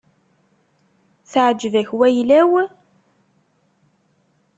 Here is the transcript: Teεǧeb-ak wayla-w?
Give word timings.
Teεǧeb-ak 1.31 1.89
wayla-w? 1.97 2.51